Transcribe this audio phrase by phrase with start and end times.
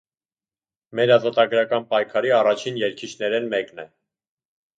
[0.99, 3.87] Մեր ազատագրական պայքարի առաջին երգիչներէն մէկն է։